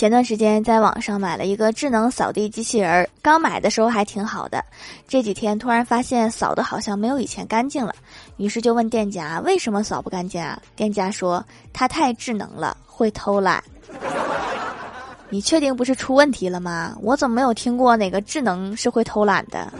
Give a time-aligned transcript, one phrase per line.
[0.00, 4.64] 前段时间在网上买了一个智能扫地机器人，刚买的时候还挺好的。
[5.06, 7.94] 这几天突然发现扫的好像没有以前干净了，
[8.38, 10.58] 于是就问店家为什么扫不干净啊。
[10.74, 13.62] 店家说它太智能了，会偷懒。
[15.28, 16.96] 你确定不是出问题了吗？
[17.02, 19.70] 我怎么没有听过哪个智能是会偷懒的？